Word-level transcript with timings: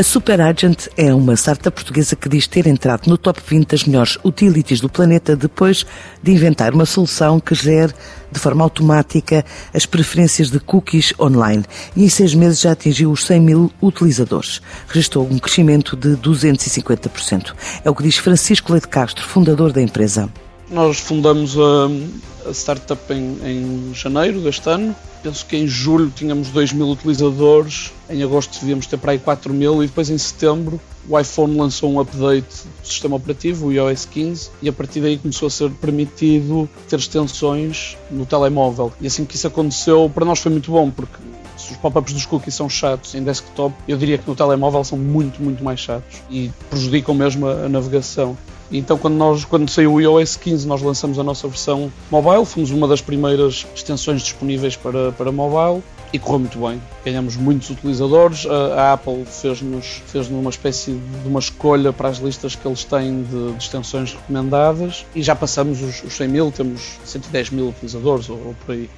A 0.00 0.02
Superagent 0.02 0.88
é 0.96 1.12
uma 1.12 1.34
startup 1.34 1.74
portuguesa 1.74 2.16
que 2.16 2.26
diz 2.26 2.46
ter 2.46 2.66
entrado 2.66 3.06
no 3.06 3.18
top 3.18 3.38
20 3.46 3.68
das 3.68 3.84
melhores 3.84 4.16
utilities 4.24 4.80
do 4.80 4.88
planeta 4.88 5.36
depois 5.36 5.84
de 6.22 6.32
inventar 6.32 6.72
uma 6.72 6.86
solução 6.86 7.38
que 7.38 7.54
gere 7.54 7.92
de 8.32 8.40
forma 8.40 8.64
automática 8.64 9.44
as 9.74 9.84
preferências 9.84 10.50
de 10.50 10.58
cookies 10.58 11.12
online 11.20 11.66
e 11.94 12.02
em 12.02 12.08
seis 12.08 12.34
meses 12.34 12.62
já 12.62 12.72
atingiu 12.72 13.10
os 13.10 13.26
100 13.26 13.40
mil 13.42 13.70
utilizadores. 13.82 14.62
Registrou 14.88 15.28
um 15.30 15.38
crescimento 15.38 15.94
de 15.94 16.16
250%. 16.16 17.52
É 17.84 17.90
o 17.90 17.94
que 17.94 18.02
diz 18.02 18.16
Francisco 18.16 18.72
Leite 18.72 18.88
Castro, 18.88 19.28
fundador 19.28 19.70
da 19.70 19.82
empresa. 19.82 20.30
Nós 20.70 20.98
fundamos 21.00 21.56
a, 21.58 22.48
a 22.48 22.54
startup 22.54 23.12
em, 23.12 23.38
em 23.44 23.94
janeiro 23.94 24.40
deste 24.40 24.68
ano 24.68 24.94
penso 25.22 25.44
que 25.46 25.56
em 25.56 25.66
julho 25.66 26.10
tínhamos 26.14 26.48
2 26.48 26.72
mil 26.72 26.88
utilizadores, 26.88 27.92
em 28.08 28.22
agosto 28.22 28.58
devíamos 28.60 28.86
ter 28.86 28.96
para 28.98 29.12
aí 29.12 29.18
4 29.18 29.52
mil 29.52 29.82
e 29.82 29.86
depois 29.86 30.10
em 30.10 30.18
setembro 30.18 30.80
o 31.08 31.18
iPhone 31.18 31.56
lançou 31.56 31.90
um 31.90 32.00
update 32.00 32.64
do 32.80 32.86
sistema 32.86 33.16
operativo, 33.16 33.66
o 33.66 33.72
iOS 33.72 34.04
15, 34.04 34.50
e 34.62 34.68
a 34.68 34.72
partir 34.72 35.00
daí 35.00 35.18
começou 35.18 35.48
a 35.48 35.50
ser 35.50 35.70
permitido 35.72 36.68
ter 36.88 36.98
extensões 36.98 37.96
no 38.10 38.26
telemóvel. 38.26 38.92
E 39.00 39.06
assim 39.06 39.24
que 39.24 39.34
isso 39.34 39.46
aconteceu, 39.46 40.10
para 40.14 40.24
nós 40.24 40.38
foi 40.38 40.52
muito 40.52 40.70
bom, 40.70 40.90
porque 40.90 41.16
se 41.56 41.72
os 41.72 41.78
pop-ups 41.78 42.12
dos 42.12 42.26
cookies 42.26 42.54
são 42.54 42.68
chatos 42.68 43.14
em 43.14 43.24
desktop, 43.24 43.74
eu 43.88 43.96
diria 43.96 44.18
que 44.18 44.28
no 44.28 44.36
telemóvel 44.36 44.84
são 44.84 44.98
muito, 44.98 45.42
muito 45.42 45.64
mais 45.64 45.80
chatos 45.80 46.18
e 46.30 46.50
prejudicam 46.68 47.14
mesmo 47.14 47.46
a 47.48 47.68
navegação. 47.68 48.36
Então, 48.72 48.96
quando, 48.96 49.14
nós, 49.14 49.44
quando 49.44 49.68
saiu 49.68 49.94
o 49.94 50.00
iOS 50.00 50.36
15, 50.36 50.66
nós 50.66 50.80
lançamos 50.80 51.18
a 51.18 51.24
nossa 51.24 51.48
versão 51.48 51.92
mobile, 52.10 52.44
fomos 52.44 52.70
uma 52.70 52.86
das 52.86 53.00
primeiras 53.00 53.66
extensões 53.74 54.22
disponíveis 54.22 54.76
para, 54.76 55.10
para 55.12 55.32
mobile 55.32 55.82
e 56.12 56.18
correu 56.18 56.40
muito 56.40 56.58
bem. 56.58 56.80
Ganhamos 57.04 57.36
muitos 57.36 57.70
utilizadores. 57.70 58.46
A, 58.46 58.92
Apple 58.92 59.24
fez-nos 59.24 60.02
fez 60.06 60.28
uma 60.28 60.50
espécie 60.50 60.92
de 60.92 61.28
uma 61.28 61.40
escolha 61.40 61.92
para 61.92 62.08
as 62.08 62.18
listas 62.18 62.54
que 62.54 62.66
eles 62.66 62.84
têm 62.84 63.22
de, 63.22 63.52
de 63.52 63.62
extensões 63.62 64.12
recomendadas 64.12 65.04
e 65.14 65.22
já 65.22 65.34
passamos 65.34 65.82
os, 65.82 66.02
os 66.02 66.12
100 66.14 66.28
mil, 66.28 66.52
temos 66.52 66.98
110 67.04 67.50
mil 67.50 67.68
utilizadores 67.68 68.28
ou, 68.28 68.36
ou 68.36 68.56
por 68.64 68.72
aí. 68.72 68.88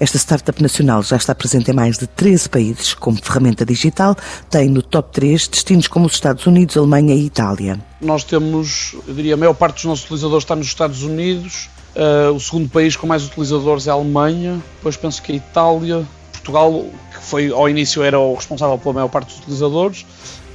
Esta 0.00 0.16
startup 0.16 0.62
nacional 0.62 1.02
já 1.02 1.16
está 1.16 1.34
presente 1.34 1.72
em 1.72 1.74
mais 1.74 1.98
de 1.98 2.06
13 2.06 2.48
países 2.48 2.94
como 2.94 3.18
ferramenta 3.20 3.66
digital, 3.66 4.16
tem 4.48 4.68
no 4.68 4.80
top 4.80 5.12
3 5.12 5.48
destinos 5.48 5.88
como 5.88 6.06
os 6.06 6.12
Estados 6.12 6.46
Unidos, 6.46 6.76
Alemanha 6.76 7.16
e 7.16 7.26
Itália. 7.26 7.80
Nós 8.00 8.22
temos, 8.22 8.94
eu 9.08 9.12
diria, 9.12 9.34
a 9.34 9.36
maior 9.36 9.54
parte 9.54 9.74
dos 9.74 9.84
nossos 9.86 10.04
utilizadores 10.04 10.44
está 10.44 10.54
nos 10.54 10.68
Estados 10.68 11.02
Unidos, 11.02 11.68
uh, 11.96 12.32
o 12.32 12.38
segundo 12.38 12.68
país 12.68 12.94
com 12.94 13.08
mais 13.08 13.26
utilizadores 13.26 13.88
é 13.88 13.90
a 13.90 13.94
Alemanha, 13.94 14.62
depois 14.76 14.96
penso 14.96 15.20
que 15.20 15.32
a 15.32 15.34
Itália, 15.34 16.06
Portugal, 16.30 16.84
que 17.12 17.24
foi 17.24 17.50
ao 17.50 17.68
início 17.68 18.00
era 18.00 18.20
o 18.20 18.34
responsável 18.34 18.78
pela 18.78 18.94
maior 18.94 19.08
parte 19.08 19.30
dos 19.30 19.38
utilizadores, 19.40 20.06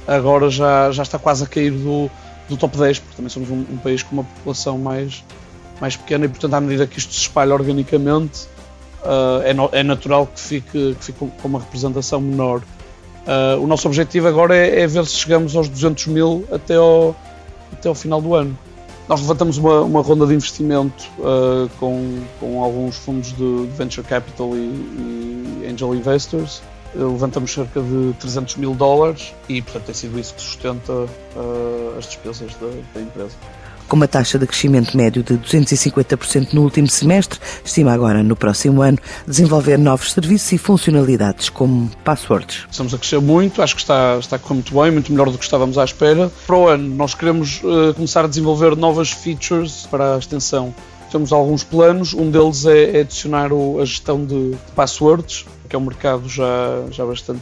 agora 0.06 0.48
já, 0.48 0.90
já 0.90 1.02
está 1.02 1.18
quase 1.18 1.44
a 1.44 1.46
cair 1.46 1.70
do, 1.70 2.10
do 2.48 2.56
top 2.56 2.78
10, 2.78 2.98
porque 2.98 3.16
também 3.16 3.28
somos 3.28 3.50
um, 3.50 3.74
um 3.74 3.76
país 3.76 4.02
com 4.02 4.14
uma 4.14 4.24
população 4.24 4.78
mais, 4.78 5.22
mais 5.82 5.96
pequena 5.96 6.24
e, 6.24 6.28
portanto, 6.28 6.54
à 6.54 6.60
medida 6.62 6.86
que 6.86 6.98
isto 6.98 7.12
se 7.12 7.20
espalha 7.20 7.52
organicamente, 7.52 8.53
uh, 9.04 9.70
é, 9.72 9.80
é, 9.80 9.82
natural 9.82 10.26
que 10.26 10.40
fique, 10.40 10.96
que 10.98 11.04
fique 11.04 11.18
com 11.18 11.48
uma 11.48 11.60
representação 11.60 12.20
menor. 12.20 12.62
Uh, 13.26 13.62
o 13.62 13.66
nosso 13.66 13.86
objetivo 13.88 14.28
agora 14.28 14.56
é, 14.56 14.80
é, 14.80 14.86
ver 14.86 15.06
se 15.06 15.16
chegamos 15.16 15.56
aos 15.56 15.68
200 15.68 16.06
mil 16.08 16.44
até 16.52 16.76
ao, 16.76 17.14
até 17.72 17.88
ao 17.88 17.94
final 17.94 18.20
do 18.20 18.34
ano. 18.34 18.56
Nós 19.08 19.20
levantamos 19.20 19.58
uma, 19.58 19.82
uma 19.82 20.00
ronda 20.00 20.26
de 20.26 20.34
investimento 20.34 21.04
uh, 21.18 21.68
com, 21.78 22.22
com 22.40 22.62
alguns 22.62 22.96
fundos 22.96 23.32
de 23.32 23.66
venture 23.76 24.06
capital 24.06 24.56
e, 24.56 24.60
e 24.60 25.68
angel 25.70 25.94
investors. 25.94 26.62
Levantamos 26.94 27.52
cerca 27.52 27.80
de 27.82 28.14
300 28.20 28.56
mil 28.56 28.72
dólares 28.72 29.34
e, 29.48 29.60
portanto, 29.60 29.86
tem 29.86 29.94
sido 29.94 30.18
isso 30.18 30.32
que 30.32 30.40
sustenta 30.40 30.92
as 31.98 32.06
despesas 32.06 32.54
da, 32.54 32.68
da 32.94 33.00
empresa 33.00 33.34
com 33.94 33.96
uma 33.96 34.08
taxa 34.08 34.40
de 34.40 34.44
crescimento 34.44 34.96
médio 34.96 35.22
de 35.22 35.34
250% 35.34 36.52
no 36.52 36.62
último 36.62 36.88
semestre, 36.88 37.38
estima 37.64 37.92
agora, 37.92 38.24
no 38.24 38.34
próximo 38.34 38.82
ano, 38.82 38.98
desenvolver 39.24 39.78
novos 39.78 40.12
serviços 40.12 40.50
e 40.50 40.58
funcionalidades, 40.58 41.48
como 41.48 41.88
passwords. 42.02 42.66
Estamos 42.68 42.92
a 42.92 42.98
crescer 42.98 43.20
muito, 43.20 43.62
acho 43.62 43.76
que 43.76 43.82
está, 43.82 44.18
está 44.18 44.40
muito 44.50 44.74
bem, 44.74 44.90
muito 44.90 45.12
melhor 45.12 45.30
do 45.30 45.38
que 45.38 45.44
estávamos 45.44 45.78
à 45.78 45.84
espera. 45.84 46.28
Para 46.44 46.56
o 46.56 46.66
ano, 46.66 46.92
nós 46.96 47.14
queremos 47.14 47.60
uh, 47.62 47.94
começar 47.94 48.24
a 48.24 48.26
desenvolver 48.26 48.74
novas 48.74 49.12
features 49.12 49.86
para 49.88 50.16
a 50.16 50.18
extensão. 50.18 50.74
Temos 51.12 51.32
alguns 51.32 51.62
planos, 51.62 52.14
um 52.14 52.32
deles 52.32 52.66
é, 52.66 52.96
é 52.96 53.00
adicionar 53.02 53.52
o, 53.52 53.78
a 53.80 53.84
gestão 53.84 54.24
de, 54.24 54.50
de 54.50 54.72
passwords, 54.74 55.46
que 55.68 55.76
é 55.76 55.78
um 55.78 55.82
mercado 55.82 56.28
já, 56.28 56.82
já 56.90 57.06
bastante 57.06 57.40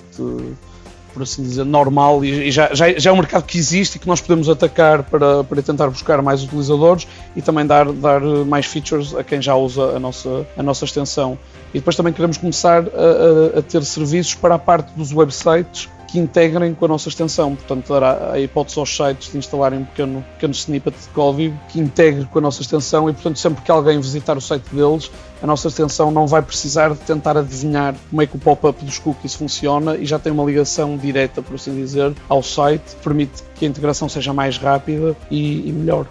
por 1.13 1.23
assim 1.23 1.43
dizer, 1.43 1.65
normal 1.65 2.25
e 2.25 2.51
já, 2.51 2.73
já, 2.75 2.93
já, 2.99 3.11
é 3.11 3.13
um 3.13 3.17
mercado 3.17 3.45
que 3.45 3.59
existe 3.59 3.97
e 3.97 3.99
que 3.99 4.07
nós 4.07 4.21
podemos 4.21 4.49
atacar 4.49 5.03
para, 5.03 5.45
para 5.45 5.63
tentar 5.63 5.89
buscar 5.89 6.21
mais 6.23 6.43
utilizadores 6.43 7.07
e 7.37 7.43
também 7.43 7.67
dar, 7.67 7.91
dar 7.93 8.21
mais 8.21 8.67
features 8.67 9.15
a 9.15 9.23
quem 9.23 9.41
já 9.41 9.55
usa 9.55 9.97
a 9.97 10.01
nossa, 10.01 10.47
a 10.57 10.63
nossa 10.63 10.85
extensão. 10.85 11.39
E 11.73 11.79
depois 11.79 11.97
também 11.97 12.13
queremos 12.13 12.37
começar 12.37 12.83
a, 12.83 13.57
a, 13.57 13.59
a 13.59 13.63
ter 13.63 13.85
serviços 13.85 14.35
para 14.35 14.55
a 14.55 14.59
parte 14.59 14.93
dos 14.95 15.13
websites 15.13 15.89
que 16.13 16.19
integrem 16.19 16.75
com 16.75 16.85
a 16.85 16.89
nossa 16.89 17.09
extensão. 17.09 17.57
Portanto, 17.57 17.89
dará 17.89 18.33
a 18.33 18.39
hipótese 18.39 18.79
aos 18.79 18.95
sites 18.95 19.33
de 19.33 19.39
instalarem 19.39 19.79
um 19.79 19.85
pequeno, 19.85 20.23
pequeno 20.35 20.53
snippet 20.53 20.95
de 20.95 21.09
código 21.09 21.59
que 21.71 21.81
integre 21.81 22.27
com 22.27 22.39
a 22.39 22.43
nossa 22.43 22.61
extensão 22.61 23.09
e, 23.09 23.15
portanto, 23.15 23.39
sempre 23.39 23.63
que 23.63 23.71
alguém 23.71 23.99
visitar 23.99 24.37
o 24.37 24.41
site 24.41 24.65
deles, 24.71 25.11
a 25.43 25.47
nossa 25.47 25.69
extensão 25.69 26.11
não 26.11 26.27
vai 26.27 26.43
precisar 26.43 26.91
de 26.91 26.99
tentar 26.99 27.39
adivinhar 27.39 27.95
como 28.11 28.21
é 28.21 28.27
que 28.27 28.37
o 28.37 28.39
pop-up 28.39 28.85
dos 28.85 28.99
cookies 28.99 29.35
funciona 29.35 29.97
e 29.97 30.05
já 30.05 30.19
tem 30.19 30.31
uma 30.31 30.45
ligação 30.45 30.99
direta, 30.99 31.41
por 31.41 31.55
assim 31.55 31.75
dizer, 31.75 32.13
ao 32.29 32.43
site, 32.43 32.95
permite 33.03 33.43
que 33.55 33.65
a 33.65 33.69
integração 33.69 34.07
seja 34.07 34.35
mais 34.35 34.59
rápida 34.59 35.17
e, 35.31 35.67
e 35.67 35.73
melhor. 35.73 36.07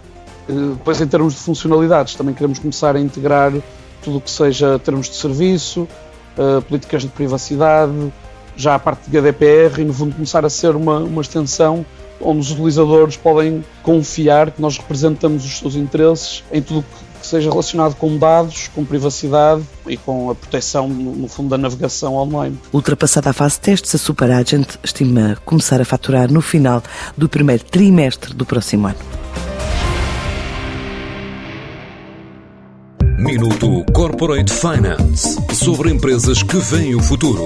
Eh, 0.49 0.53
depois, 0.77 0.99
em 0.99 1.07
termos 1.07 1.35
de 1.35 1.39
funcionalidades, 1.41 2.15
também 2.15 2.33
queremos 2.33 2.57
começar 2.57 2.95
a 2.95 2.99
integrar 2.99 3.53
tudo 4.01 4.17
o 4.17 4.21
que 4.21 4.31
seja 4.31 4.79
termos 4.79 5.07
de 5.07 5.15
serviço, 5.15 5.87
uh, 6.35 6.59
políticas 6.63 7.03
de 7.03 7.09
privacidade, 7.09 8.11
já 8.55 8.75
a 8.75 8.79
parte 8.79 9.09
de 9.09 9.11
GDPR 9.11 9.81
e 9.81 9.85
no 9.85 9.93
fundo 9.93 10.15
começar 10.15 10.45
a 10.45 10.49
ser 10.49 10.75
uma, 10.75 10.99
uma 10.99 11.21
extensão 11.21 11.85
onde 12.23 12.39
os 12.39 12.51
utilizadores 12.51 13.17
podem 13.17 13.63
confiar 13.83 14.51
que 14.51 14.61
nós 14.61 14.77
representamos 14.77 15.43
os 15.43 15.59
seus 15.59 15.75
interesses 15.75 16.43
em 16.51 16.61
tudo 16.61 16.85
que 17.19 17.27
seja 17.27 17.49
relacionado 17.49 17.95
com 17.95 18.17
dados, 18.17 18.69
com 18.73 18.83
privacidade 18.83 19.63
e 19.87 19.95
com 19.95 20.31
a 20.31 20.35
proteção, 20.35 20.87
no 20.89 21.27
fundo, 21.27 21.49
da 21.49 21.57
navegação 21.57 22.15
online. 22.15 22.57
Ultrapassada 22.73 23.29
a 23.29 23.33
fase 23.33 23.55
de 23.55 23.61
testes, 23.61 23.93
a 23.93 23.97
Superagent 23.97 24.67
estima 24.83 25.37
começar 25.45 25.79
a 25.79 25.85
faturar 25.85 26.31
no 26.31 26.41
final 26.41 26.81
do 27.15 27.29
primeiro 27.29 27.63
trimestre 27.63 28.33
do 28.33 28.45
próximo 28.45 28.87
ano. 28.87 28.97
Minuto 33.19 33.85
Corporate 33.93 34.51
Finance 34.51 35.37
sobre 35.53 35.91
empresas 35.91 36.41
que 36.41 36.57
veem 36.57 36.95
o 36.95 36.99
futuro. 36.99 37.45